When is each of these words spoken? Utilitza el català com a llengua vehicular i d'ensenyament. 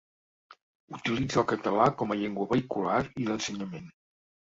Utilitza 0.99 1.37
el 1.41 1.45
català 1.51 1.85
com 1.99 2.13
a 2.15 2.17
llengua 2.21 2.47
vehicular 2.55 2.97
i 3.25 3.29
d'ensenyament. 3.29 3.93